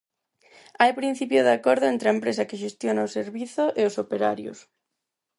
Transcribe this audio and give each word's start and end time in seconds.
Hai 0.81 0.91
principio 0.99 1.41
de 1.43 1.53
acordo 1.57 1.85
entre 1.87 2.07
a 2.07 2.15
empresa 2.17 2.47
que 2.49 2.61
xestiona 2.63 3.07
o 3.07 3.13
servizo 3.17 3.63
e 3.79 3.81
os 3.89 3.95
operarios. 4.03 4.59